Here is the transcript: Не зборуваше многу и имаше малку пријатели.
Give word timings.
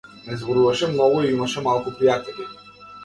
Не 0.27 0.37
зборуваше 0.43 0.87
многу 0.95 1.21
и 1.27 1.31
имаше 1.35 1.65
малку 1.67 1.95
пријатели. 2.01 2.49